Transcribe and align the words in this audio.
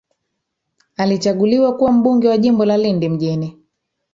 alichanguliwa 0.97 1.77
kuwa 1.77 1.91
mbunge 1.91 2.27
wa 2.29 2.37
jimbo 2.37 2.65
la 2.65 2.77
lindi 2.77 3.09
mjini 3.09 3.57